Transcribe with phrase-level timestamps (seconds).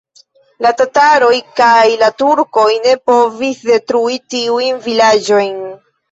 [0.65, 5.61] La tataroj kaj la turkoj ne povis detrui tiujn vilaĝojn.